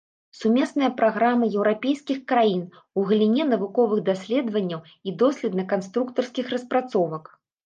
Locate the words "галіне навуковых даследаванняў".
3.11-4.81